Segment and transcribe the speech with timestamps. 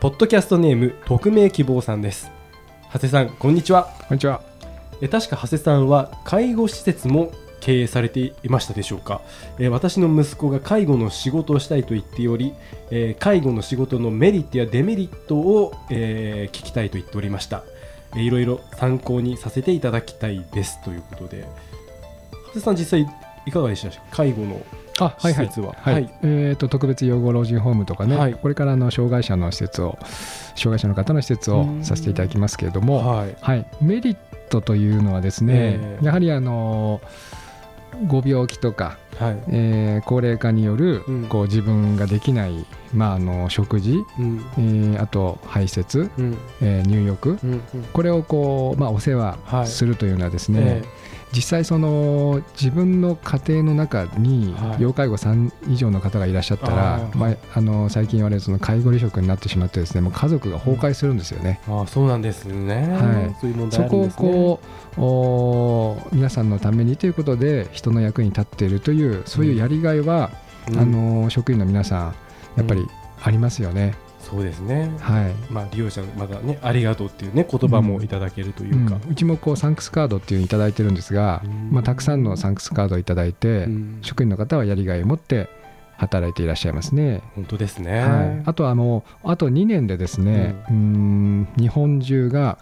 [0.00, 2.32] ポッドキャストネーム匿名希望さんです。
[2.90, 3.92] 長谷さんこんにちは。
[4.08, 4.40] こんにちは。
[5.02, 9.20] え確か長谷さんは介護施設も経営されていましたでしょうか、
[9.58, 12.54] えー私の息子が介護の仕事をしたいと言っており、
[12.90, 17.62] えー介護の仕事のメリットやデメリットを、えー聞きたいと言っておりました、
[18.14, 21.46] えーいろいろ参考にさせていただきたいですということで。
[22.46, 23.06] 長谷さん実際
[23.44, 24.62] いかがでした介護の
[25.00, 25.46] あ、はいはい。
[25.46, 25.74] は。
[25.78, 25.94] はい。
[25.94, 26.10] はい。
[26.22, 28.34] えっ、と特別養護老人ホームとかね、はい。
[28.34, 29.98] これからあの障害者の施設を
[30.54, 33.36] 障害者の方の施設をさせていただきますけれども、はい。
[33.40, 33.66] はい。
[33.80, 34.16] メリッ
[34.48, 36.04] トというのはですね、ええ。
[36.04, 37.00] やはりあの
[38.06, 39.38] ご病気とか、はい。
[39.48, 41.26] えー高齢化による、うん。
[41.28, 42.64] こう自分ができない、
[42.94, 44.44] まあ、あの食事、うん。
[44.56, 46.38] えーあと排泄、うん。
[46.62, 47.38] えー入浴。
[47.42, 47.82] うんうん。
[47.92, 49.38] これをこう、まあ、お世はい。
[49.44, 50.82] 話するというのはですね、え
[51.32, 54.82] 実際その自分の家庭の中にはい。
[54.82, 57.16] 要介護3以上の方がいらっしゃったら、あー。
[57.16, 61.60] まあ、あの最近言われるその介護離職になってしまってですねもう家族が崩壊するんですよね。
[61.66, 63.36] ーあそうなんですね、はい。
[63.40, 64.60] そういう問題そこをこ
[64.96, 70.30] うおー皆さんのためにということで人の役に立っているというそういうやりがいは、
[70.68, 70.78] うん。
[70.78, 72.14] あの職員の皆さん
[72.56, 72.86] やっぱり
[73.22, 73.94] ありますよね。
[74.30, 74.90] そうですね。
[75.00, 75.34] はい。
[75.52, 79.12] まあ、利用者のまだねありがとうっていうね言葉もいただけるというか、うん。
[79.12, 81.70] うちもこうサンクスカードっていうのをいただいてるんですが、うん。
[81.72, 83.98] まあ、たくさんのサンクスカードをいただいて、うん。
[84.02, 85.48] 職員の方はやりがいを持って
[86.00, 87.22] 働いていらっしゃいますね。
[87.34, 92.58] 本当ですね、はい、あとはもうあと2年でですね、うーん日本中が、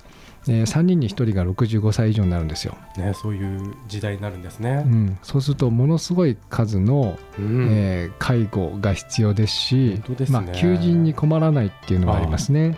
[0.48, 7.68] えー3人に1人が65歳以上になるんですよ、ね、そういう時代になるんですうね、ん、そうするとものすごい数の、うん。
[7.70, 10.26] えー介護が必要ですしね。
[10.30, 12.76] まあ、求人に困らないっていうのがありますね。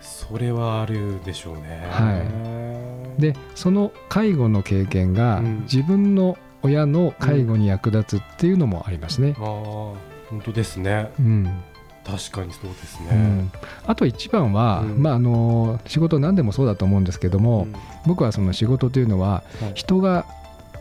[0.00, 1.86] それはあるでしょうね。
[1.90, 3.20] はい。
[3.20, 5.60] でその介護の経験がうん。
[5.62, 9.34] 自分の親の介護に役立つっていうのもありますね。
[9.38, 11.10] あ、あ本当ですね。
[11.18, 11.62] うん
[12.04, 13.52] 確かにそうですね、うん、
[13.86, 15.02] あと一番は、うん。
[15.02, 17.74] まあ、あの仕事何でもそうだと思うんですけども、うん。
[18.06, 19.72] 僕はその仕事というのははい。
[19.74, 20.24] 人が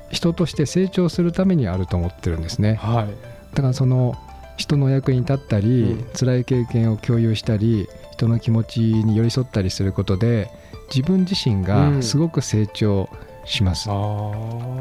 [0.10, 2.76] 人として成長するためにあると思ってるんですね。
[2.76, 3.08] はい。
[3.56, 4.18] だからその
[4.58, 6.06] 人の役に立ったり、うん。
[6.18, 10.50] 辛い経験を共有したり人の気持ちに寄り添ったりすることで
[10.94, 11.62] 自分自身うん。
[11.64, 13.10] がすごく成長
[13.46, 13.90] します、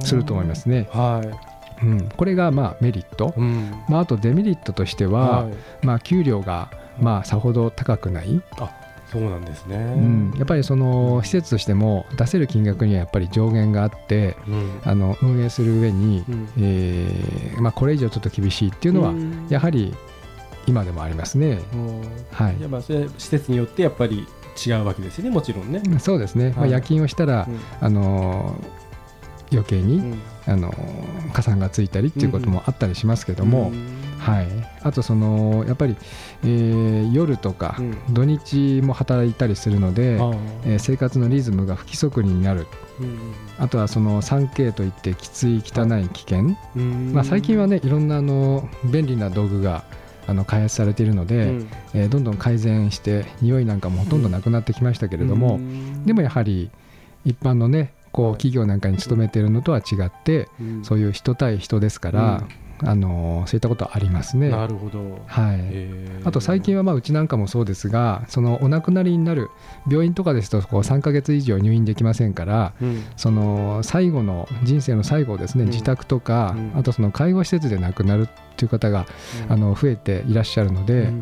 [0.00, 1.22] すると思いますね、は
[1.82, 3.34] うん、これがまあメリット。
[3.36, 3.70] い、、うん。
[3.88, 5.54] まあ、あとデメリットとしては、はい。
[5.82, 8.42] まあ、給料がまあさほど高くない、
[9.10, 14.80] そうなんですね、うん、やっぱりその施設としても出せる金額にはやっぱり上限があってうん。
[14.84, 16.48] あの運営する上に、うん。
[16.58, 19.46] えーまあ、これ以上ちょっと厳しいっていうのはん。
[19.48, 19.94] やはり
[20.66, 21.60] 今でもありますね。
[21.72, 22.00] うん。
[22.30, 22.56] はい。
[22.58, 24.26] いやまあ施設によってやっぱり
[24.66, 25.30] 違うわけですよね。
[25.30, 26.70] もちろんね、そうですね、まあ、はい。
[26.72, 27.58] 夜勤をしたら、うん。
[27.80, 28.56] あの
[29.52, 30.18] 余計に、うん。
[30.46, 30.72] あの
[31.34, 33.98] 加算がついたりっていうこともあったりしますけども、うん。
[34.18, 34.48] はい、
[34.82, 35.94] あとそのやっぱり、
[36.42, 37.98] えー夜とかうん。
[38.14, 42.66] 土日も働いたりするので、あーえー生活のリズムが不規則になる。
[43.00, 43.18] うん
[43.58, 46.08] あとはその 3K といってきつい汚い。
[46.08, 47.12] 危険、うん。
[47.12, 49.84] まあ、最近はねいろんなあの便利な道具が
[50.26, 51.68] あの開発されているので、うん。
[51.94, 56.06] えーどんどん改善して匂いなんかもほとんどなくなってきましたけれども、うん。
[56.06, 56.70] でもやはり
[57.24, 60.84] 一般のねこうはい企業なんかに勤めているのとは違って、うん。
[60.84, 62.44] そういう人対人ですから、
[62.84, 64.50] あのそういったことはありますね。
[64.50, 65.58] なるほど、はい。
[65.58, 69.48] へーあと最近はまあうちなんかもそうですがそのお亡くなりになる
[69.90, 73.04] 病院とかですとこう3ヶ月以上入院できませんからうん。
[73.16, 75.70] その最後の人生の最後ですね、うん。
[75.70, 76.72] 自宅とか、うん。
[76.76, 79.06] あとその介護施設で亡くなるっていう方が、
[79.48, 81.12] あの増えていらっしゃるので、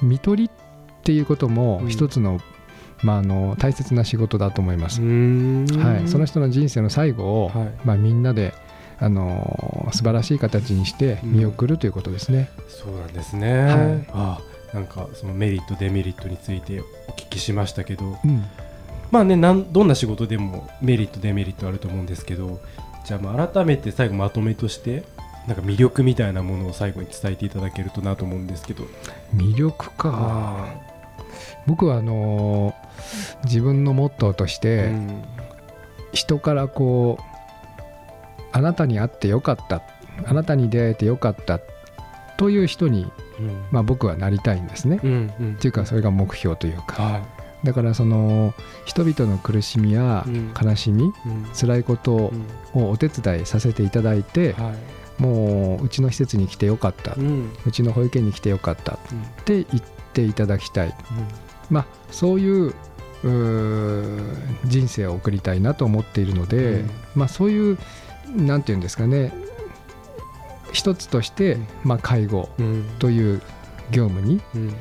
[0.00, 2.40] 看取りっていうことも一つの,、
[3.02, 5.02] まあ、あの大切な仕事だと思います。
[5.02, 5.66] うん。
[5.78, 7.72] はい、その人の人生の最後を、はい。
[7.84, 8.52] まあ、みんなで
[8.98, 12.50] あの素晴らしい形にして見送るということですね。
[12.68, 14.08] そうなんですね、はい。
[14.12, 14.40] あ
[14.74, 18.44] なんかそのメリットデメリットについてお聞きしましたけどうん。
[19.10, 22.60] まあねなんどんな仕事でもメリットデメリットあると思うんですけど
[23.04, 25.02] じゃあまあ改めて最後まとめとして
[25.48, 28.84] なんか魅力みたいなものを最後に伝えていただけるとなと思うんですけど。
[29.34, 30.66] 魅力か。
[31.66, 32.74] 僕はあの
[33.44, 35.24] 自分のモットーとして、うん。
[36.12, 37.22] 人からこう
[38.52, 39.82] あなたに会ってよかった
[40.24, 41.60] あなたに出会えてよかった
[42.36, 43.64] という人に、うん。
[43.70, 45.00] まあ、僕はなりたいんですね。
[45.02, 45.54] うんうん。
[45.54, 47.02] っていうかそれが目標というか。
[47.02, 47.20] は
[47.62, 48.54] だからその
[48.86, 50.54] 人々の苦しみやうん。
[50.60, 51.46] 悲しみ、いうん。
[51.54, 52.32] 辛いこと
[52.74, 52.82] うん。
[52.82, 55.22] をお手伝いさせていただいて、はい。
[55.22, 57.14] もううちの施設に来てよかった、
[57.66, 58.94] うちの保育園に来てよかった。
[58.94, 58.98] っ
[59.44, 59.82] て言っ
[60.14, 60.94] ていただきたい、
[61.70, 62.74] まあ、そういう
[63.22, 66.90] うー人生を送りたいなと思っているので、うん。
[67.14, 67.78] まあ、そういう
[68.34, 69.32] なんていうんですかね
[70.72, 72.84] 一つとして、まあ、介護うん。
[72.98, 73.42] という
[73.90, 74.74] 業務にうん。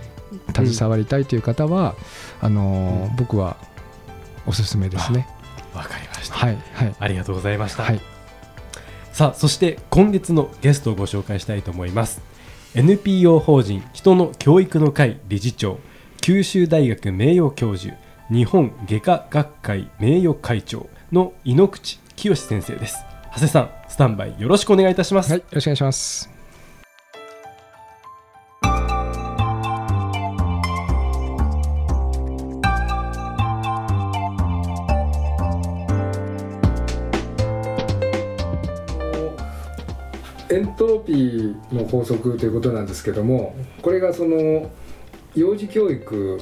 [0.53, 1.95] 携わりたいという方は、
[2.41, 3.15] あのーうん。
[3.15, 3.57] 僕は
[4.45, 5.27] おすすめですね。
[5.73, 6.35] わかりました。
[6.35, 6.95] はいはい。
[6.99, 7.83] ありがとうございました。
[7.83, 7.99] はい。
[9.11, 12.21] さあそして今月のゲストをご紹介したいと思います。
[12.75, 15.79] NPO 法人人の教育の会理事長
[16.29, 17.95] 九州大学名誉教授
[18.29, 23.03] 日本外科学会名誉会長の井ノ口清先生です
[23.33, 26.29] 長谷さんスタンバイよろしくお願いいたします、はい、よろしくお願いします。
[40.51, 44.69] エントロピーの法則ということなんですけどもこれがその
[45.35, 46.39] 幼児教育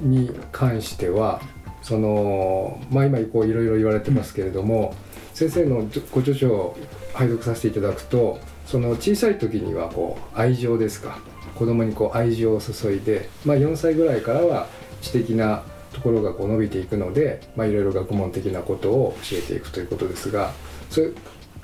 [0.00, 1.40] に関しては
[1.82, 4.94] そのまあ今こういろいろ言われてますけれども、
[5.34, 6.76] 先生のご著書を
[7.14, 11.18] 拝読させていただくとその小さい時にはこう愛情ですか
[11.56, 14.66] 子供にこう愛情を注いで、まあ、4歳ぐらいからは
[15.00, 15.62] 知的な
[15.92, 20.52] ところがこう伸びていくので、まあ、いろいろ学問的なことを教えていくということですが
[20.88, 21.10] それ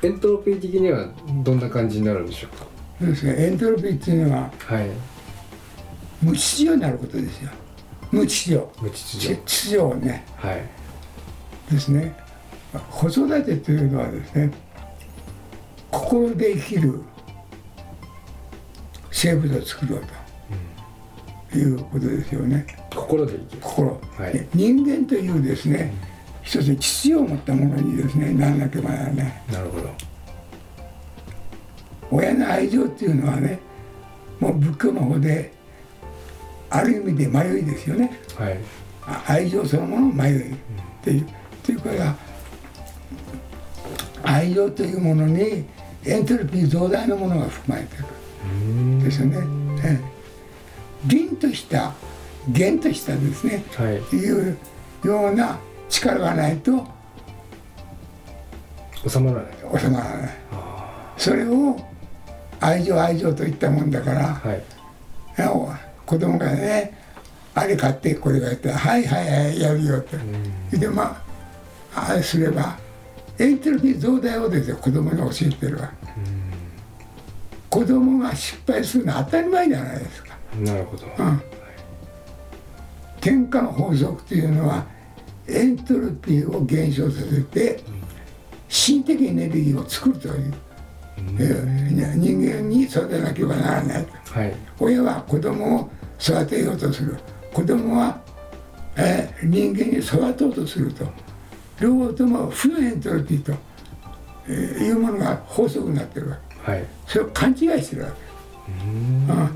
[0.02, 1.08] エントロピー的には
[1.42, 2.66] どんな感じになるんでしょうか？
[3.00, 3.46] そうですね。
[3.46, 4.90] エントロピーっていうのははい
[6.22, 7.50] 無秩序になることですよ。
[8.10, 8.82] 無秩序。
[8.82, 10.24] 無秩秩序序をね。
[10.36, 10.62] はい。
[11.72, 12.14] ですね。
[12.90, 14.50] 子育てというのはですね
[15.90, 17.00] 心で生きる
[19.10, 20.18] 生物を作ろうと。
[21.56, 22.66] いうことですよね。
[22.94, 23.62] 心で生きる。
[23.62, 24.32] 心、はい。
[24.34, 25.94] で人間というですね
[26.42, 29.90] 一つ秩序を持ったものにですねならなければならないなるほど。
[32.10, 33.60] 親の愛情っていうのはね
[34.40, 35.52] もう仏教の方で
[36.70, 38.18] ある意味で迷いですよね。
[38.36, 38.58] はい。
[39.02, 40.56] あ愛情そのもの迷いっ
[41.02, 41.26] ていう、
[41.62, 42.16] というから
[44.22, 45.64] 愛情というものに
[46.04, 49.04] エントロピー増大のものが含まれている。
[49.04, 49.38] ですよね、
[49.82, 50.00] ええ。
[51.06, 51.94] 凛とした
[52.48, 53.64] 厳としたですね。
[53.76, 54.16] はい。
[54.16, 54.56] いう
[55.04, 56.86] ような力がないと
[59.06, 59.80] 収まらない。
[59.80, 60.30] 収まらない。
[61.16, 61.76] それを
[62.60, 64.62] 愛情愛情といったもんだからはい
[66.08, 66.98] 子供がね
[67.54, 70.04] あれ買ってこれ買ってはいはいはいやるよっ
[70.70, 70.76] て。
[70.78, 71.22] でま
[71.94, 72.78] ああれすれば
[73.38, 75.92] エントロピー増大をですよ子供に教えてるわ。
[77.68, 80.36] 子供が失敗するのは当たり前じゃないですか。
[80.60, 81.06] なるほど。
[81.18, 81.42] うん。
[83.20, 84.86] 喧嘩の法則というのは
[85.46, 87.80] エントロピーを減少させて
[88.68, 90.54] 心的エネルギーを作るという、
[91.38, 94.06] えー人間に育てなければならない。
[94.30, 94.54] はい。
[94.78, 95.90] 親は子供を
[96.20, 97.16] 育てようとする。
[97.52, 98.20] 子供は、
[98.96, 101.06] えー人間に育とうとすると。
[101.80, 103.52] 両方とも負のエントロピーと、
[104.48, 106.72] えーいうものが法則になってるわけ。
[106.72, 106.84] はい。
[107.06, 108.84] それを勘違いしてるわけ。
[108.84, 109.48] うん。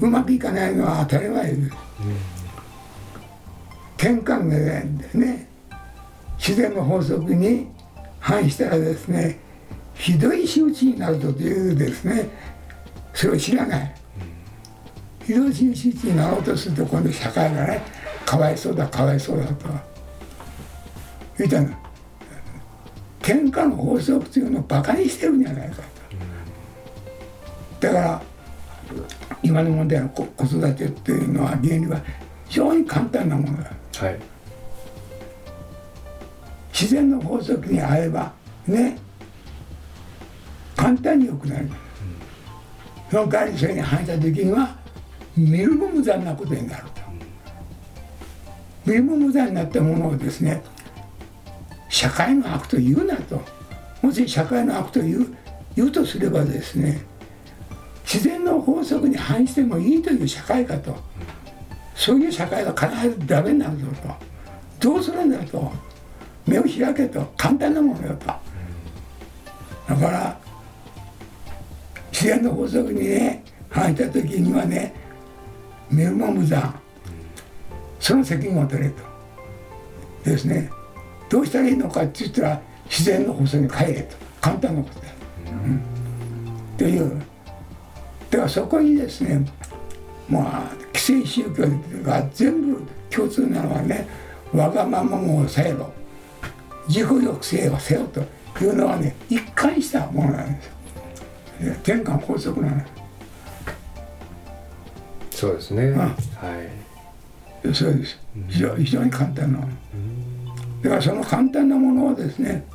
[0.00, 1.76] うまくいかないのは当たり前です。
[3.98, 5.46] 喧嘩でね
[6.38, 7.66] 自然の法則に
[8.18, 9.38] 反したらですね
[9.94, 12.30] ひどい仕打ちになるというですね
[13.12, 13.94] それを知らない
[15.24, 17.82] ひどい仕打ちになろうとすると今度社会がね
[18.26, 19.66] かわいそうだかわいそうだと。
[21.38, 21.68] 言ったの
[23.20, 25.82] 喧嘩の法則というのをバカにしてるんじゃないかと。
[27.88, 28.22] だから
[29.42, 32.00] 今の問題の子子育てっていうのは原理は
[32.46, 33.70] 非常に簡単なものだ。
[33.96, 34.18] はい。
[36.72, 38.32] 自然の法則に合えば
[38.66, 38.98] ね
[40.76, 41.70] 簡単に良くなる、
[43.10, 44.79] その代わりそれに反した時には
[45.48, 47.00] 見るも無残なことになると、
[48.84, 50.62] 見るも無残になったものをですね
[51.88, 53.40] 社会の悪と言うなと。
[54.02, 55.36] もし社会の悪と言う
[55.76, 57.02] 言うとすればですね
[58.04, 60.96] 自然の法則に反してもいいという社会かと。
[61.94, 63.86] そういう社会は必ずダメになるぞ
[64.80, 64.88] と。
[64.88, 65.70] どうするんだと。
[66.46, 67.32] 目を開けと。
[67.36, 68.26] 簡単なものよと。
[68.26, 70.38] だから
[72.10, 74.94] 自然の法則にね反した時にはね
[75.90, 76.74] 見るも無残
[77.98, 79.02] その責任を取れと
[80.24, 80.70] ですね。
[81.28, 84.16] どうしたらいいのかって言ったら自然の法則に帰れと。
[84.40, 85.06] 簡単なことだ、
[85.52, 85.82] うん、
[86.78, 87.20] という。
[88.30, 89.44] だからそこにですね
[90.28, 94.08] まあ既成宗教が全部共通なのはね
[94.52, 95.92] わがままも抑えろ。
[96.88, 100.66] 自己抑制をせよというのはね一貫したものなんです。
[101.66, 102.82] よ天下法則なの
[105.40, 105.98] そうですね、ん。
[105.98, 106.12] は
[107.64, 107.74] い。
[107.74, 108.18] そうです。
[108.48, 109.60] 非常非常に簡単な
[110.82, 112.66] だからその簡単なものをですね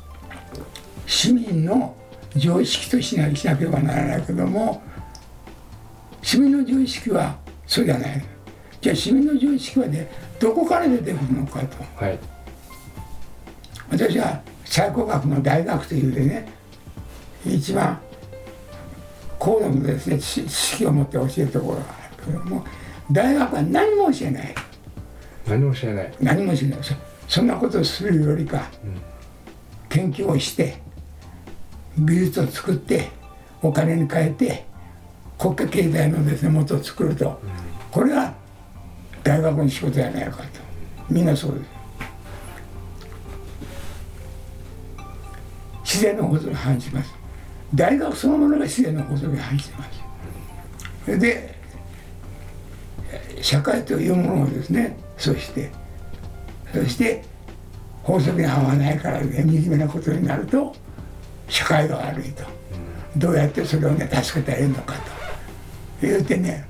[1.06, 1.96] 市民の
[2.34, 4.82] 常識としなしなければならないけども
[6.22, 7.36] 市民の常識は
[7.68, 8.24] そうじゃない。
[8.80, 12.04] じゃあ市民の常識はねどこから出てくるのかと。
[12.04, 12.18] はい。
[13.92, 16.48] 私は最高学の大学というでね
[17.46, 18.00] 一番
[19.38, 22.64] 高度のですね知知識を持って教えるところがあるけども
[23.10, 24.54] 大学は何も教えない。
[25.46, 26.12] 何も知らない。
[26.20, 26.78] 何もしない。
[26.82, 26.94] そ
[27.28, 28.68] そんなことをするよりか、
[29.88, 30.80] 研究をして
[31.98, 33.08] 技術を作って
[33.62, 34.66] お金に変えて
[35.38, 37.40] 国家経済のですね元を作ると、
[37.90, 38.34] これが
[39.22, 40.44] 大学の仕事じゃないかと。
[41.08, 41.76] みんなそうです。
[45.84, 47.14] 自然の法則に反します。
[47.74, 49.90] 大学そのものが自然の法則に反してます。
[51.04, 51.54] それで
[53.40, 55.70] 社会というものをですねそして
[56.72, 57.24] そして
[58.02, 60.74] 法則に合わないからね惨めなことになると
[61.48, 62.42] 社会が悪いと、
[63.16, 65.00] どうやってそれをね助けてあげるのかと。
[66.02, 66.68] 言うてね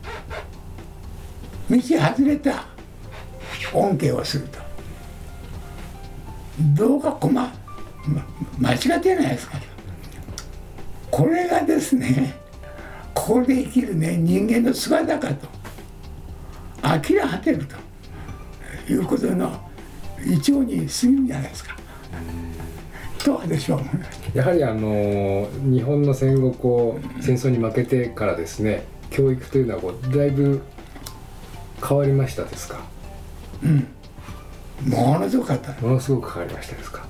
[1.71, 2.67] 道外れた
[3.73, 4.59] 恩恵をすると。
[6.75, 7.53] どうかこま、
[8.59, 9.59] 間違ってないですか。
[11.11, 12.35] これがですね
[13.15, 15.56] ここで生きるね人間の姿かと。
[16.87, 17.77] 呆れ果てると。
[18.89, 19.69] いうことの
[20.25, 21.77] 一応に過ぎるんじゃないですか。
[23.25, 24.31] と私は思います。
[24.33, 30.63] やはりあの日本の戦後こう戦争に負けてからですね教育というのはこうだいぶ
[31.85, 32.79] 変わりましたですか？
[34.85, 35.73] ものすごかった。
[35.85, 37.05] ものすごく変わりましたですか？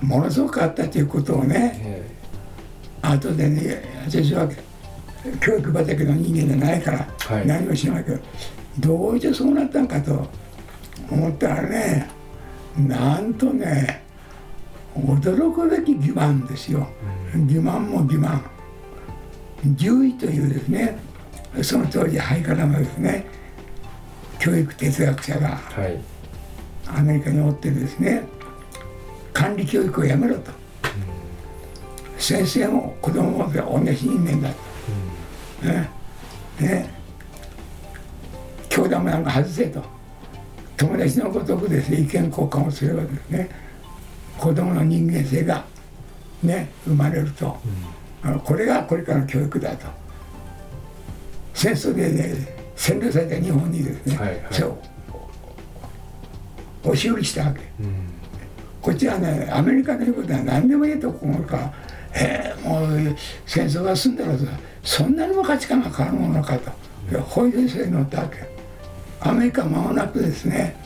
[0.00, 2.16] ものすごかったということをねえ。
[3.02, 4.48] 後でね私は
[5.40, 7.46] 教育畑の人間じゃないからはい。
[7.46, 8.18] 何も知らないけど、
[8.78, 10.28] どうしてそうなったんかと
[11.10, 12.08] 思ったらね
[12.76, 14.04] なんとね
[14.94, 16.88] 驚くべき欺瞞ですよ。
[17.32, 18.40] 欺瞞も欺瞞。
[19.78, 20.98] 獣医というですね
[21.62, 23.26] その当時ハイカラのですね。
[24.38, 25.58] 教育哲学者が
[26.86, 28.22] アメリカにおってですね
[29.32, 30.52] 管理教育をやめろと、
[32.18, 34.56] 先生も子供も同じ人間だと、
[35.72, 35.90] ね
[36.60, 36.90] ね。
[38.68, 39.82] 教団もなんか外せと。
[40.76, 41.90] 友達のごとくです。
[41.90, 43.48] ね意見交換をすればですね。
[44.38, 45.64] 子供の人間性が
[46.42, 47.56] ね生まれると、
[48.22, 49.86] あのこれがこれからの教育だと。
[51.54, 52.34] 戦争でね
[52.76, 54.46] 占領された日本にですね、はいはい。
[54.50, 54.78] そう。
[56.84, 57.60] 押し売りしたわけ、
[58.80, 61.74] こっちはねアメリカの言うことは何でもいいと思うから
[62.14, 64.44] 「えー、もう戦争が済んだらさ
[64.86, 66.70] そんなにも価値観が変わるものかと」
[67.10, 68.46] いやこういう先生に乗ったわけ。
[69.20, 70.76] アメリカ間もなくですね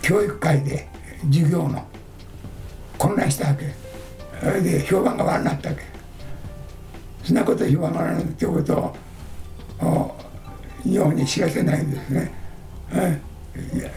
[0.00, 0.88] 教育界で
[1.26, 1.84] 授業の
[2.98, 3.72] 混乱したわけ。
[4.40, 5.82] それで評判が悪くなったわけ。
[7.24, 8.96] そんなこと評判が悪くなるってことを
[9.80, 10.14] お
[10.88, 12.32] 日本に知らせないんですね。
[12.92, 13.20] え
[13.74, 13.90] いや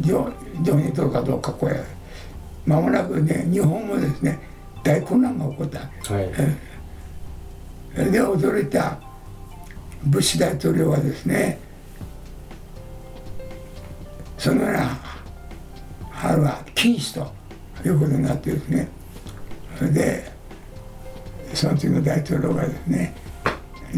[0.00, 1.80] 情情にとるかどうかこれ。
[2.66, 4.38] 間もなくね日本もですね
[4.84, 6.14] 大混乱が起こったわけ。
[6.14, 6.71] はい
[7.94, 8.98] それで驚いた
[10.04, 11.58] ブッシュ大統領はですね
[14.38, 14.98] そのような
[16.10, 17.32] 春は禁止と
[17.86, 18.88] いうことになってですね
[19.78, 20.32] それで
[21.54, 23.14] その次の大統領がですね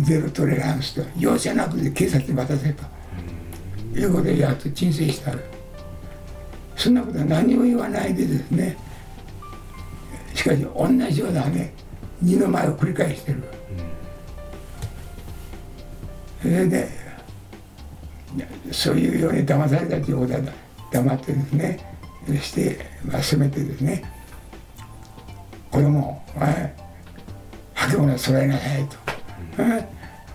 [0.01, 2.85] ゼロトレランスと容赦なくで警察に渡せと
[3.99, 5.33] いうことでやっと鎮静した。
[6.77, 8.77] そんなことは何も言わないでですね
[10.35, 11.74] しかし同じようなね
[12.25, 13.43] 二の舞を繰り返してる、
[16.43, 16.89] それで
[18.73, 20.41] そういうように騙されたということは
[20.91, 24.03] 黙ってですねそして、まあ、せめてですね
[25.71, 26.75] 子供を「はい
[27.75, 28.97] 履物を揃えなさい」と
[29.63, 29.89] 「はい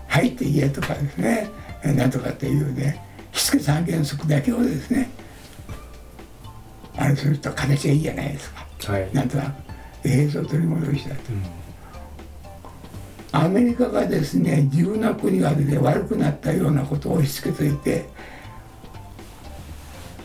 [0.06, 1.48] はい」って言えとかですね
[1.82, 5.10] なんとかっていうねしつけ三原則だけをですね
[6.96, 8.66] あれすると形がいいじゃないですか。
[8.92, 9.08] はい。
[9.12, 9.54] なんとなく
[10.02, 11.20] 平素を取り戻したと、
[13.40, 18.06] アメリカがですね自分の国がで悪くなったようなことを押し付けといて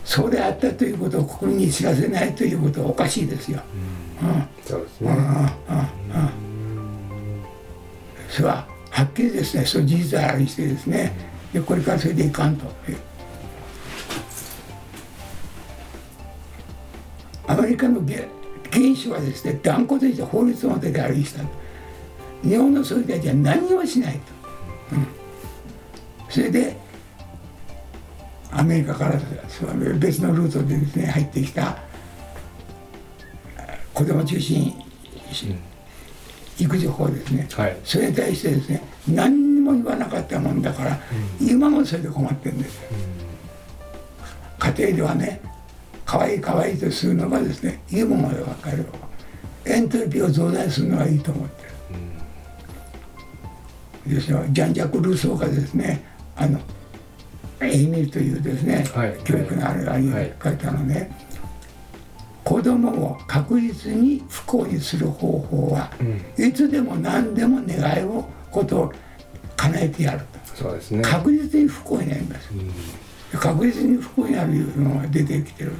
[0.03, 3.59] そうであったということを国民に知らせないということはおかしいですよ。
[4.21, 4.47] うん。
[4.63, 5.17] そうですね。
[8.29, 11.13] それははっきりですねそう事実をありしてですね
[11.53, 12.65] でこれからそれでいかんと。
[17.47, 18.27] アメリカの原
[18.71, 21.43] 首はですね断固として法律の下でありした
[22.45, 24.19] 日本の総理大臣は何もしないと、
[24.93, 25.07] うん、
[26.29, 26.77] それで
[28.51, 29.19] アメリカから
[29.95, 31.77] 別のルートでですね入ってきた
[33.93, 34.73] 子供中心
[36.57, 40.99] 育児法ですね、はい、それに対してですね何も言わなかったもんだから、
[41.41, 42.75] うん、今もそれで困ってるんです。
[42.75, 45.41] よ、うん、家庭ではね
[46.05, 48.85] 可愛い可愛いとするのがですねいいもので分かる。
[49.65, 51.74] エントロピーを増大するのがいいと思ってる、うん、
[54.07, 56.03] ですよジャン・ジャック・ルーソーがですね
[56.35, 56.59] あの
[57.61, 60.11] エイミルというですね、はい、教育のあるあり
[60.43, 61.11] 書いたのね、はい、
[62.43, 68.93] 子供を確実に不幸にする方法は、うん、いつでも何でも願いをことを
[69.55, 70.25] 叶えてやると。
[70.55, 71.01] そうですね。
[71.01, 75.73] 確実に不幸になります、うん、確実に不幸になるのが出てきてる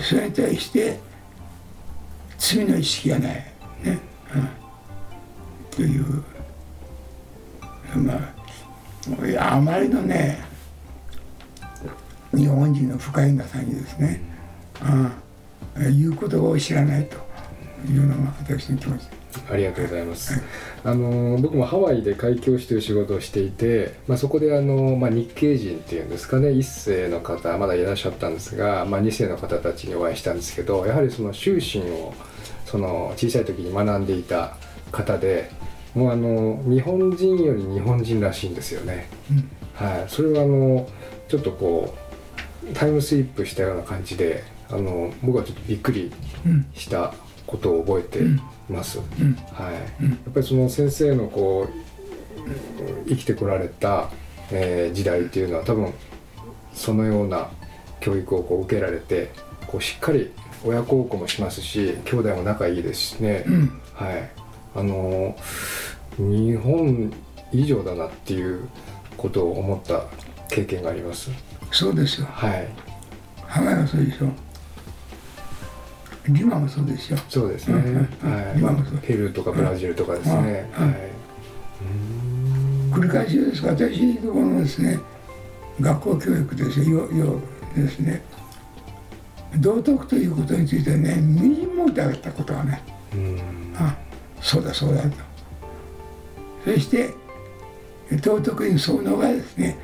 [0.00, 0.98] それに対して
[2.38, 3.34] 罪の意識がない。
[3.82, 3.98] ね、
[4.34, 4.48] うん、
[5.74, 6.22] という
[7.96, 8.14] ま
[9.38, 10.42] ああまりのね
[12.34, 14.20] 日本人の不快なさにですね、
[15.76, 17.16] うん、言うことを知らないと
[17.90, 19.06] いうのが私の気持ち。
[19.50, 20.42] ありがとうございます。
[20.84, 32.14] あの僕もハワイで開教師という仕事をしていて、まあ、そこであの、まあ、日系人っていうんですかね一世の方まだいらっしゃったんですが、まあ、二世の方たちにお会いしたんですけどやはりその修身を
[32.66, 34.56] その小さい時に学んでいた
[34.92, 35.50] 方で
[35.94, 39.08] もうあの日本人より日本人らしいんですよね。
[39.30, 40.88] うん、はい、それはあの
[41.28, 41.94] ちょっとこ
[42.64, 46.12] うタイムスリップしたような感じであの僕はちょっとびっくり
[46.74, 47.12] した
[47.46, 48.20] ことを覚えて
[48.68, 48.98] ます。
[48.98, 49.80] うん、はい、や
[50.30, 54.10] っぱりその先生のこう生きてこられた、
[54.50, 55.92] えー、時代っていうのは多分
[56.72, 57.50] そのような
[58.00, 59.30] 教育をこう受けられて
[59.66, 60.30] こうしっかり
[60.64, 64.41] 親孝行もしますし兄弟も仲いいですしね、うん、はい
[64.74, 65.36] あの
[66.18, 67.12] 日本
[67.52, 68.68] 以上だなっていう
[69.16, 70.04] ことを思った
[70.48, 71.30] 経験があります。
[71.70, 72.26] そうですよ。
[72.26, 72.68] はい。
[73.46, 74.28] ハワイはそうでしょ。
[76.28, 80.94] リマもそうですよそうですね、はい、まあ、ペルーとかブラジルとかですね、はい、
[82.94, 85.00] 繰り返しですが私のところのですね
[85.80, 87.40] 学校教育ですよよ
[87.74, 88.22] ですね。
[89.56, 92.82] 道徳ということについてねみじも疑ったことはね。
[93.76, 93.96] あ
[94.52, 95.02] そうだそうだ。
[95.04, 95.08] と
[96.66, 97.08] そして
[98.22, 99.78] 道徳に沿うのがですね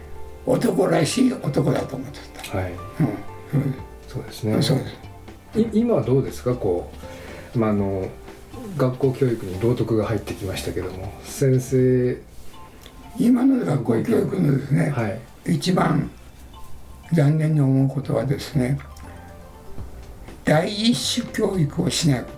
[0.45, 2.19] 男らしい男だと思って
[2.51, 2.59] た。
[2.59, 3.75] はい、うん、
[4.07, 4.63] そうですね。
[4.63, 5.71] そうです。
[5.73, 6.55] 今はどうですか？
[6.55, 6.91] こ
[7.55, 8.09] う、まあ、あの
[8.77, 12.21] 学校教育に道徳が入ってきましたけども先生。
[13.19, 16.11] 今の学校教育のですね、はい、一番
[17.13, 18.79] 残念に思うことはですね
[20.45, 22.27] 第一種教育をしないこ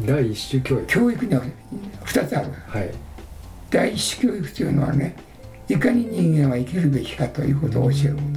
[0.00, 0.86] 第一種教育。
[0.86, 1.42] 教育には
[2.04, 2.90] 2つある、はい、
[3.70, 5.16] 第一種教育というのはね
[5.68, 8.28] いかに人間は生きるべきかということを教えること、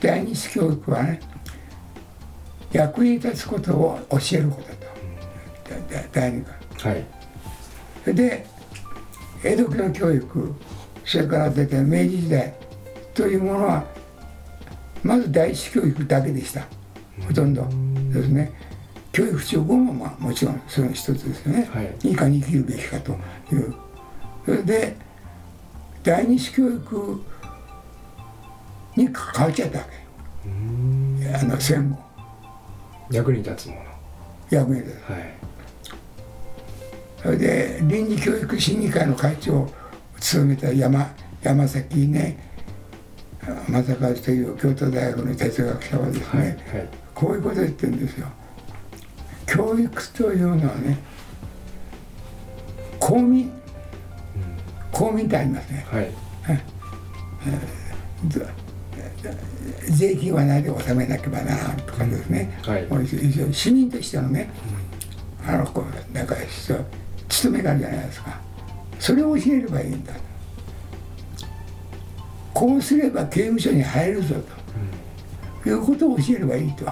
[0.00, 1.20] 第二種教育はね
[2.72, 4.74] 役に立つことを教えることと、
[6.12, 6.56] 第二が。
[6.78, 8.46] はい、で
[9.42, 10.54] 江戸期の教育
[11.04, 12.54] それから出て明治時代
[13.14, 13.84] というものは
[15.02, 16.66] まず第一教育だけでした。
[17.26, 17.66] ほとんど
[18.12, 18.52] ですね
[19.16, 23.12] 教育長後もまあもちろんその一つですよね、はい、いかに生きるべきかと
[23.50, 23.74] いう。
[24.44, 24.94] それで
[26.02, 27.24] 第二種教育
[28.94, 31.34] に変わっちゃったわけ。
[31.34, 31.98] あの戦後
[33.10, 33.80] 役に立つもの。
[34.50, 35.34] 役に立つ、はい、
[37.22, 39.70] それで倫理教育審議会の会長を
[40.20, 41.10] 務めた山
[41.42, 42.38] 山崎ね
[43.66, 48.28] 正和という京都大学の哲学者はですね、はいはい、こういうことを言ってるんですよ
[49.46, 50.98] 教育というのはね
[52.98, 53.52] 公民、うん、
[54.92, 56.10] 公民ってありますね、はい、
[59.90, 64.50] 税金は何で納めなければならんとかですね、はい、市民としてのね、
[65.44, 66.34] うん、あのこうなんか
[67.28, 68.40] 務めがあるじゃないですか。
[68.98, 70.14] それを教えればいいんだ
[72.54, 74.40] こうすれば刑務所に入るぞと、
[75.66, 76.86] うん、いうことを教えればいいと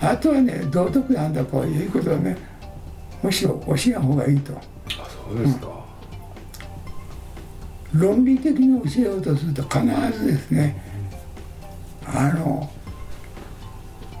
[0.00, 2.36] あとはね道徳なんだということはね
[3.22, 4.54] むしろ教えん方がいいと。
[4.56, 5.68] あそうですか、
[7.94, 8.00] うん。
[8.00, 9.84] 論理的に教えようとすると必
[10.18, 10.82] ずですね
[12.06, 12.70] あの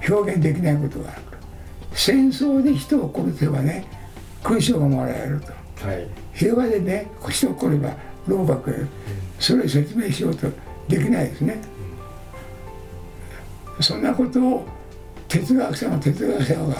[0.08, 1.22] 表現できないことがある
[1.92, 3.86] 戦争で人を殺せばね
[4.42, 5.86] 勲章がもらえると。
[5.86, 6.06] はい。
[6.34, 7.94] 平和でね人を来れば
[8.26, 8.74] 老幕へ
[9.38, 10.46] それを説明しようと
[10.88, 11.60] できないですね、
[13.80, 14.66] そんなことを
[15.30, 16.74] 哲学者の哲学者が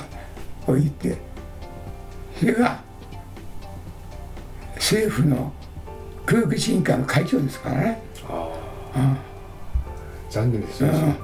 [0.66, 1.16] こう言って
[2.38, 2.82] それが
[4.74, 5.52] 政府の
[6.26, 8.50] 教育審議会の会長ですからね、あ
[8.94, 8.98] あ。
[8.98, 9.16] うん。
[10.30, 11.16] 残念ですよね。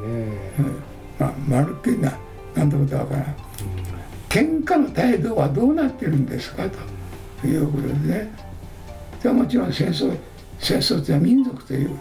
[1.19, 2.13] まあ、まるっきりな
[2.55, 3.27] なんてことはわからな。
[3.27, 3.35] い
[4.29, 6.65] 喧嘩の態度はどうなってるんですか
[7.41, 8.31] ということですね。
[9.19, 10.17] それはもちろん戦争
[10.59, 11.99] 戦争というのは民族という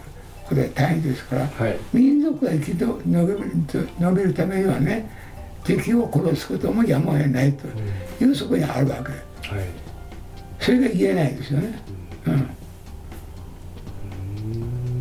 [0.47, 1.79] ことで大変ですからはい。
[1.93, 5.09] 民族が生き延びる伸びるためにはね
[5.63, 7.67] 敵を殺すこともやむを得ないと
[8.23, 9.11] いうそこにあるわけ。
[9.49, 9.65] はい。
[10.59, 11.79] それが言えないですよね。
[12.27, 12.31] う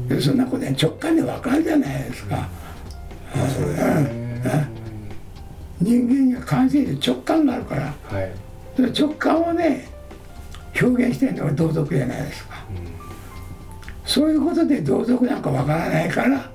[0.07, 0.09] ん。
[0.09, 2.37] でそんなことは直感で分かるじゃないですか。
[3.35, 4.69] まあそうですね。
[5.81, 7.83] 人間には感性で直感があるから。
[7.83, 8.33] はい。
[8.77, 9.89] その直感をね
[10.81, 12.65] 表現してるのが道徳じゃないですか、
[14.15, 16.49] そういうことで道徳なんかわからないから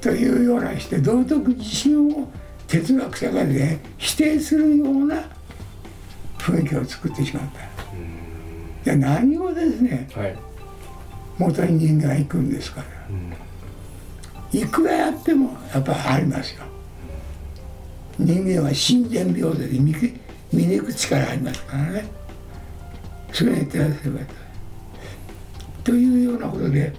[0.00, 2.26] というようなして道徳自身を
[2.66, 5.22] 哲学者がね否定するような
[6.38, 7.60] 雰囲気を作ってしまった。
[8.84, 10.38] じゃあ何をですねはい。
[11.36, 12.86] 元に人間が行くんですから。
[14.58, 16.62] いくらやってもやっぱありますよ。
[18.18, 22.06] 人間は親善病で見抜く力ありますからね。
[23.30, 24.26] それに照らせばいい
[25.88, 26.92] というようなことで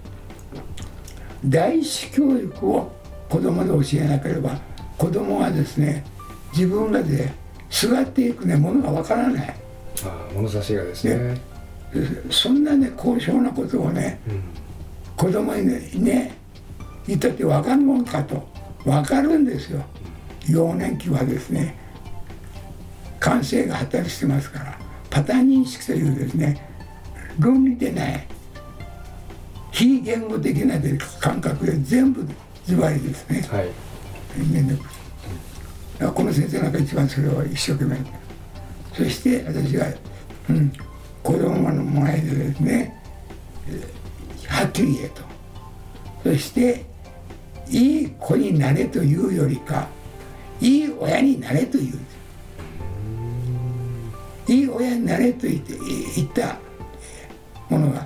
[1.45, 2.91] 第一教育を
[3.29, 4.59] 子供で教えなければ
[4.97, 6.03] 子供はですね
[6.53, 7.31] 自分らで
[7.69, 9.55] すがっていくねものがわからない。
[10.03, 11.39] ああ物差しがですね。
[12.31, 14.41] そんなね高尚なことをねうん。
[15.15, 16.35] 子供にねね
[17.05, 18.49] 言ったって分かるもんかと
[18.85, 19.83] 分かるんですよ。
[20.49, 21.77] 幼年期はですね
[23.19, 24.79] 感性が発達してますから
[25.11, 26.59] パターン認識というですね
[27.37, 28.27] 論理でない
[29.79, 30.75] 非言語的な
[31.21, 32.27] 感覚で全部
[32.65, 33.47] ズバリですね。
[33.49, 33.71] はい。
[34.51, 35.03] 面倒くさい
[35.93, 37.97] だからこの先生なんか一番それを一生懸命。
[38.93, 39.87] そして私が、
[40.49, 40.73] うん、
[41.23, 43.01] 子供の前でですね
[43.69, 45.21] えーはっきり言えと。
[46.23, 46.85] そして
[47.69, 49.87] いい子になれというよりか
[50.59, 51.99] いい親になれという。
[54.49, 55.73] いい親になれと言って
[56.17, 56.57] 言った
[57.69, 57.98] ものが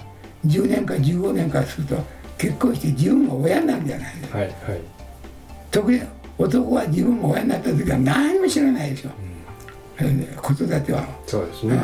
[0.46, 1.96] 10年か15年かすると
[2.38, 4.38] 結婚して自分が親になるんじゃないですか。
[4.38, 4.58] はいはい。
[5.72, 6.02] 特に
[6.38, 9.10] 男は自分も親になった時は何も知らないでしょ、
[9.98, 11.80] それで子育ては、そうですね。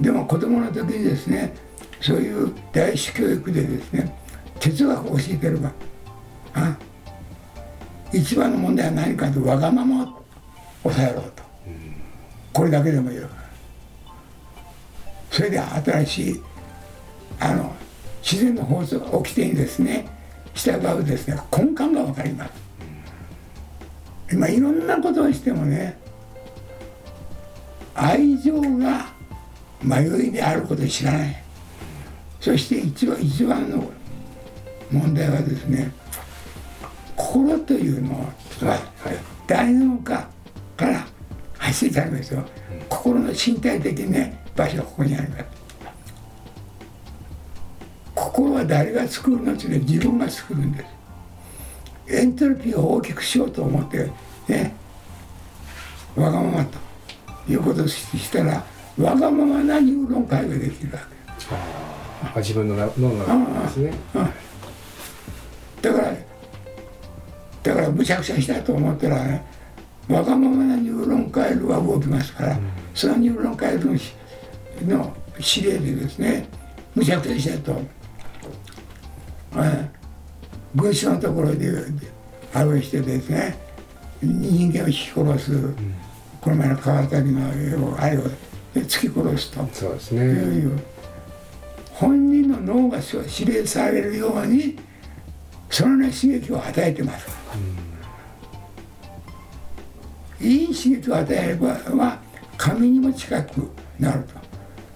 [0.00, 1.54] でも子供の時にですね
[2.00, 4.16] そういう第一教育でですね
[4.58, 5.70] 哲学を教えてれば
[6.54, 6.76] あ
[8.12, 10.22] 一番の問題は何かとわがままを
[10.82, 11.42] 抑えろと、
[12.52, 13.28] これだけでもいいよ
[15.30, 16.42] それで新しい
[17.40, 17.74] あの
[18.22, 20.06] 自然の法則が起きてにですね
[20.54, 22.52] 従うですね根幹が分かります。
[24.32, 25.98] 今いろんなことをしてもね
[27.94, 29.06] 愛情が
[29.82, 31.42] 迷いであることを知らない。
[32.40, 33.90] そして一番一番の
[34.90, 35.92] 問題はですね
[37.16, 38.30] 心というのは
[39.46, 40.28] 大脳か
[40.76, 41.06] から
[41.58, 42.44] 発生されますよ、
[42.88, 45.59] 心の身体的ね場所がここにあります。
[48.40, 50.84] 心は誰が作るのって自分が作るんで
[52.06, 52.16] す。
[52.16, 54.10] エントロピーを大きくしようと思って
[54.48, 54.74] ね
[56.16, 56.78] わがままと
[57.48, 58.64] いうことをしたら
[58.98, 61.00] わがままなニューロン回路ができるわ
[62.34, 63.92] あ自分のな脳の中ですね。
[65.82, 66.14] けだから
[67.62, 69.44] だからむちゃくちゃしたと思ったらね
[70.08, 72.58] わがままなニューロン回路は動きますから、
[72.94, 74.12] そのニューロン回路のし
[74.84, 76.48] の指令でですね
[76.96, 77.99] むちゃくちゃしたと、え
[80.74, 81.72] 群衆のところで
[82.54, 83.56] あれをしてですね。
[84.22, 85.74] 人間を引き殺す、
[86.40, 88.22] この前の川崎のあれを
[88.74, 89.66] 突き殺すと。
[89.72, 90.24] そうですいね
[90.66, 90.78] う。
[91.92, 92.98] 本人の脳が
[93.38, 94.78] 指令されるように
[95.70, 97.26] その、ね、刺激を与えてます。
[97.26, 97.32] か
[100.40, 102.18] ら、いい刺激を与えればは
[102.56, 104.40] 神にも近くなると。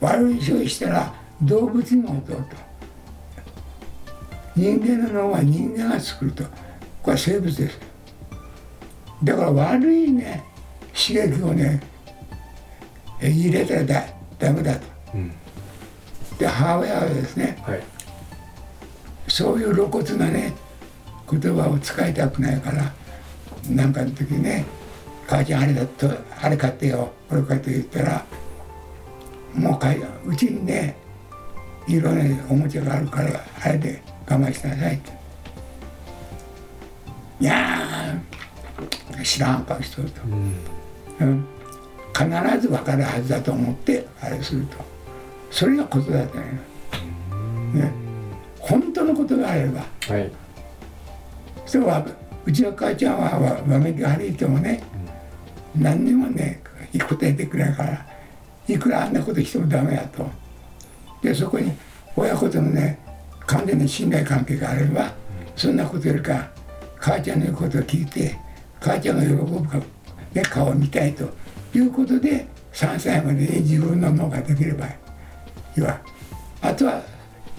[0.01, 2.57] 悪い処理したら動物にも劣ると
[4.57, 6.45] 人間の脳は人間が作ると。
[7.03, 7.79] これは生物です。
[9.23, 10.45] だから悪いね。
[10.95, 11.81] 刺激をね
[13.21, 14.05] え入れたらだ
[14.39, 14.87] ダメだと。
[15.15, 15.33] うん。
[16.39, 17.83] で母親はですねはい。
[19.29, 20.53] そういう露骨なね
[21.31, 22.93] 言葉を使いたくないから
[23.69, 24.65] なんかの時ね
[25.27, 28.25] 「母ちゃんあれだとあれ買ってよこれ買って」言ったら
[29.55, 30.97] もうかいうちにね
[31.89, 35.13] いろんなおもちゃがあるからあれで我慢しなさいって。
[37.41, 40.21] いやー知らん顔しとると、
[41.21, 41.47] うん、
[42.13, 44.77] 必ず分かるはずだと思ってあれすると。
[45.51, 46.45] それがことだったね
[47.75, 47.93] ね。
[48.59, 49.81] 本当のことがあれば。
[49.81, 50.31] はい。
[51.67, 52.05] そうは
[52.45, 54.83] うちの母ちゃんはわわめきが悪いてもね、
[55.77, 56.63] 何にもね
[57.09, 58.07] 答えてくれないから
[58.69, 60.29] いくらあんなことしてもダメやと。
[61.23, 61.73] でそこに
[62.17, 62.99] 親子とのね
[63.47, 65.13] 完全な信頼関係があれば、
[65.57, 66.51] そんなことよりか
[66.99, 68.37] 母ちゃんの言うことを聞いて
[68.81, 69.79] 母ちゃんが喜ぶか、
[70.33, 71.29] ね、顔を見たいと
[71.75, 74.99] いうことで3歳までに自分の脳ができればい
[75.77, 76.01] いわ
[76.61, 77.03] あとは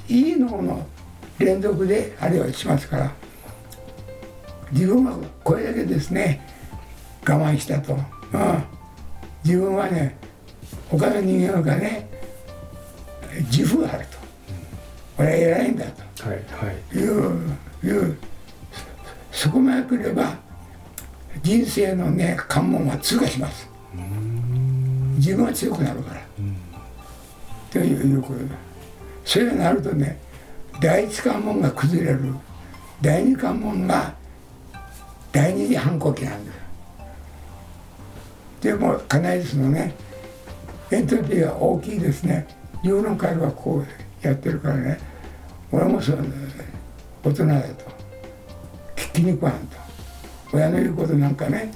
[0.07, 0.85] いい脳の
[1.37, 3.11] 連続であれをしますから
[4.71, 6.41] 自分はこれだけですね
[7.27, 8.01] 我慢したと、うん、
[9.43, 10.17] 自分はね
[10.89, 12.09] 他の人間がね
[13.51, 14.14] 自負があると
[15.17, 16.29] 俺は偉いんだと。
[16.29, 16.97] はいはい。
[16.97, 18.17] いういう
[19.31, 20.37] そこまで来れば
[21.43, 23.69] 人生のね関門は通過します。
[25.17, 26.21] 自分は強くなるから。
[27.71, 28.45] ということで
[29.25, 30.19] それがなるとね
[30.81, 32.33] 第一関門が崩れる。
[33.01, 34.13] 第二関門が
[35.31, 36.55] 第二次反抗期なんです
[38.61, 39.93] でも必ずしもね
[40.91, 42.47] エントロピーが大きいですね。
[42.83, 44.99] 自分の会はこうやってるからね。
[45.71, 46.25] 俺もそう
[47.23, 47.67] 大人だと
[48.95, 49.77] 聞きに食わんと。
[50.53, 51.71] 親の言うことなんかね、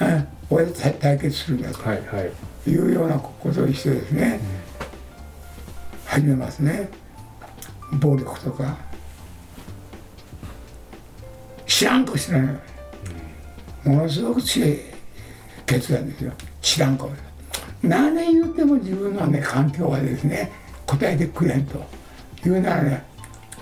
[0.00, 1.82] うん、親と対決するんだと。
[1.82, 2.00] はい
[2.66, 4.40] うようなことをしてですね、
[6.06, 6.88] 始めますね。
[8.00, 8.76] 暴力とか。
[11.66, 12.42] 知らん顔してない。
[13.88, 14.78] ものすごく強い
[15.66, 16.32] 決断ですよ。
[16.62, 17.10] 知らん顔
[17.82, 20.50] 何年言っても自分のね環境はですね
[20.86, 21.82] 答えてくれんと
[22.44, 23.04] いうならね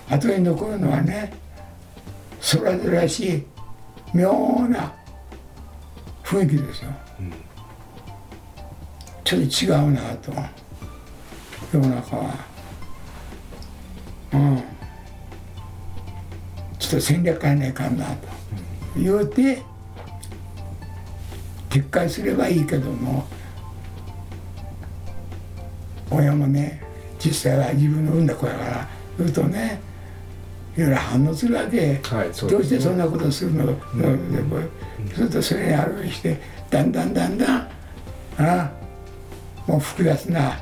[0.09, 1.33] 後に残るのはね
[2.39, 3.43] それぞれらしい
[4.13, 4.31] 妙
[4.69, 4.93] な
[6.23, 6.91] 雰囲気ですよ、
[9.23, 10.31] ちょっと違うなと
[11.71, 12.33] 世の中は。
[14.33, 14.63] うん。
[16.79, 18.27] ちょっと戦略変えないかんなと。
[18.95, 19.63] 言うて
[21.69, 23.25] 撤回すればいいけども
[26.11, 26.82] 親もね
[27.23, 29.79] 実際は自分の産んだ子やから言うとね
[30.75, 33.77] いろいろ反応するわけ、はいそうどうしてそんなことするの、う
[35.13, 37.67] するとそれにあるしてだんだんだんだんあ
[38.37, 38.71] あ
[39.67, 40.59] もう複雑な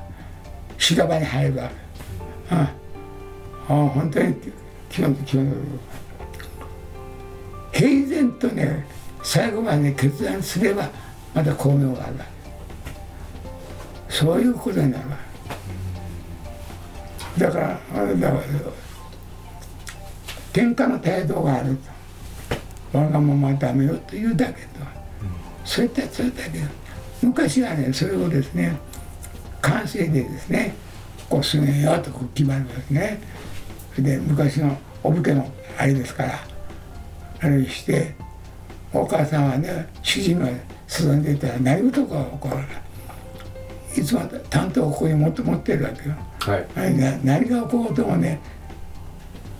[0.78, 2.74] 修羅場に入るわけあ
[3.70, 4.36] あ本当に
[4.90, 5.54] 気の気の
[7.72, 8.86] 平然とね
[9.24, 10.90] 最後まで、ね、決断すれば
[11.34, 12.42] また巧妙があるわけ。
[14.12, 15.31] そういうことになるわけ
[17.42, 18.42] だからあれだから
[20.54, 21.76] 喧嘩の態度がある
[22.92, 22.98] と。
[22.98, 24.68] わがままはダメよというだけと、
[25.64, 26.60] そういったそれだけ
[27.22, 28.78] 昔はねそれをですね。
[29.62, 30.76] 完成でですね
[31.30, 33.22] こうすげえよとこう決まるんですね。
[33.98, 36.40] で昔のお武家のあれですから
[37.40, 38.16] あれして
[38.94, 40.48] お母さんはね主人が
[40.88, 42.91] 進んでいたら何事か起こるい。
[43.92, 46.16] つも担当をここに持って持ってるわけよ。
[46.40, 46.68] はい。
[46.76, 48.40] 何が何が起ころうともね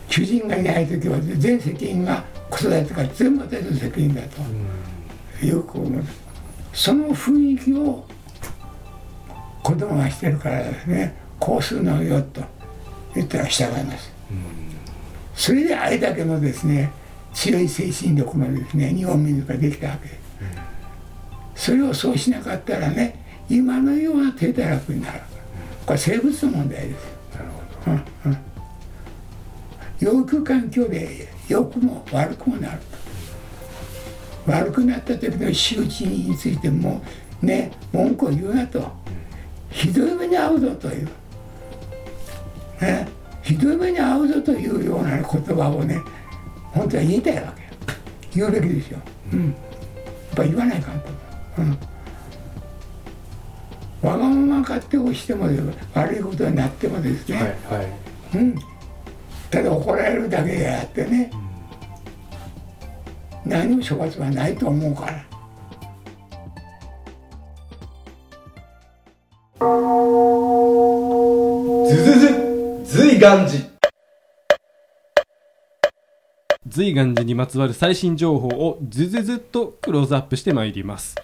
[0.08, 4.42] 主人がいない時は全責任が子育てから全部私の責任だと。
[5.46, 5.92] いうこう。
[6.74, 8.06] その雰囲気を
[9.64, 11.20] 子供がしてるからですね。
[11.40, 12.44] こうするのよと
[13.16, 14.14] 言ったら従います、
[15.34, 16.92] それであれだけのですね
[17.34, 20.10] 強い精神力のですね日本民族ができたわけ、
[21.56, 23.21] それをそうしなかったらね
[23.52, 25.20] 今のような低たらくになる
[25.86, 28.38] これ生物の問題ですなるほど
[30.00, 32.80] 養育環境で良くも悪くもなる
[34.48, 37.04] 悪くなった時の仕打ちについても
[37.42, 38.90] ね文句を言うなと
[39.70, 41.10] ひどい目に遭うぞという、
[42.80, 43.08] ね、
[43.44, 46.02] ひどい目に遭うぞというような言葉をね
[46.72, 47.62] 本当は言いたいわけ。
[48.34, 49.00] 言うべきですよ、
[49.34, 49.56] うん、やっ
[50.36, 51.08] ぱ言わないかんと、
[51.58, 51.78] うん、
[54.02, 55.48] わがまま勝手をしても
[55.94, 57.88] 悪いことになってもですね、はいはい。
[58.36, 58.56] うん、
[59.52, 61.32] ただ怒られるだけであってね、
[63.46, 65.24] 何も処罰はないと思うから。
[71.90, 72.28] ズズズ
[72.86, 73.72] 随願寺。
[76.68, 81.16] 随願寺にまつわる最新情報をずずずっとクローズアップしてまいります。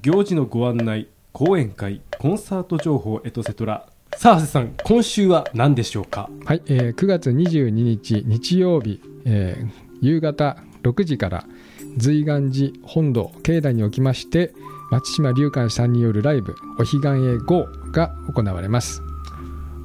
[0.00, 6.28] 行事のご案内講演会コンサート情報エトセトラさあ長谷さん今週は何でしょうか？
[6.44, 11.44] はい、えー9月22日日曜日、えー夕方6時から
[11.98, 14.54] 随願寺本堂境内におきまして
[14.90, 19.02] 松島龍寛さんによるライブ「お彼岸へ GO」が行われます。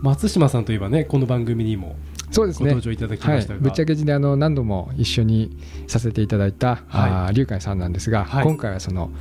[0.01, 1.97] 松島さんといえばねこの番組にも
[2.31, 2.69] そうですね。
[2.69, 6.79] ご登場いただきはいましたが、、ぶっちゃけ字であの何度も一緒にさせていただいた、はい。
[6.87, 8.43] あー龍寛さんなんですが、はい。
[8.43, 9.11] 今回はその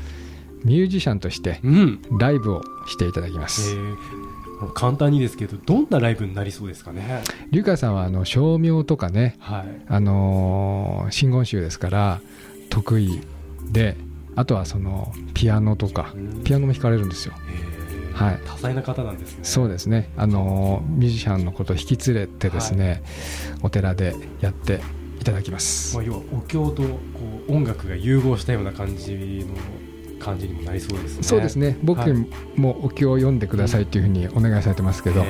[0.64, 3.96] ミュージシャンとしてうん、ライブをしていただきまえす、ー。
[4.74, 7.22] 簡単にですけどどんなライブになりそうですかね？
[7.50, 9.66] 龍寛さんはあの照明とかねはい。
[9.88, 12.20] あのー真言宗ですから
[12.70, 13.20] 得意
[13.70, 13.96] で
[14.36, 17.34] あとはそのピアノとかピアノも弾かれるんですよ。
[17.50, 18.14] えー。
[18.14, 18.40] はい。
[18.46, 19.40] 多彩な方なんですね。
[19.42, 20.10] そうですね。
[20.16, 23.02] あのーミュージシャンのことを引き連れてですね、
[23.62, 24.80] お寺でやって
[25.20, 25.96] いただきます。
[25.96, 26.98] まあ、要はお経とこ
[27.48, 29.12] う音楽が融合したような感じ
[29.46, 29.54] の
[30.24, 31.22] 感じにもなりそうですね。
[31.22, 31.76] そうですね。
[31.82, 32.12] 僕はい。
[32.56, 35.28] もお経を読んでくださいというふうにお願いされてますけど、はい。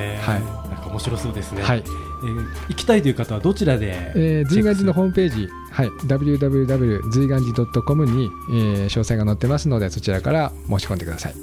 [0.69, 1.83] なんか面白そうですね、はい。
[1.85, 11.35] えー行きたいという方はどちらで、えー、随願寺のホーームページ、はい、www 随願寺 .com に、えー詳細が載ってますのでそちらから申し込んでください。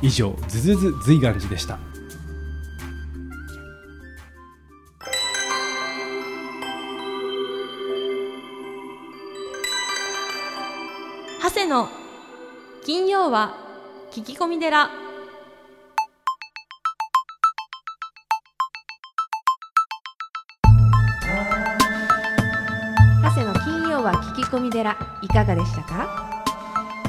[0.00, 1.78] 以上ズズズ随願寺でした。
[11.42, 11.88] 長谷の
[12.88, 13.52] 金曜は
[14.10, 14.88] 聞き込み寺。
[23.22, 24.96] 長谷の金曜は聞き込み寺。
[25.20, 26.42] いかがでしたか？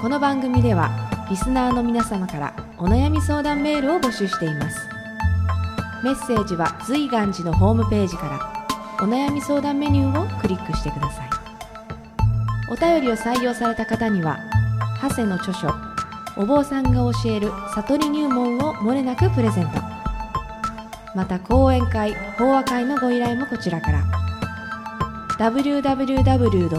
[0.02, 0.90] この番組では
[1.30, 4.86] リスナーの皆様からお悩み相談メールを募集しています。
[6.04, 8.68] メッセージは随願寺のホームページから
[9.02, 11.30] お悩み相談メニューをクリックしてください。
[12.70, 14.40] お便りを採用された方には
[15.02, 15.70] 長谷の著書
[16.36, 19.72] お坊さんが教える悟り入門をもれなくプレゼント
[21.16, 24.04] また講演会法話会のご依頼もこちらから
[25.40, 26.70] www.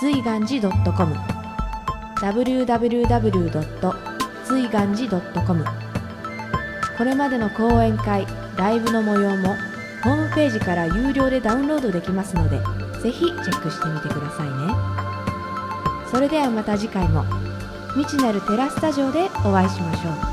[0.00, 1.14] 随願寺 .com
[2.22, 3.94] www.
[4.44, 5.64] 随願寺 .com
[6.96, 9.56] これまでの講演会ライブの模様も
[10.02, 12.58] ホームページから有料でダウンロードできますので
[13.00, 14.54] ぜひチェックしてみてくださいね
[16.10, 17.24] それではまた次回も。
[17.94, 20.29] 未知なるテラスタジオでお会いしましょう。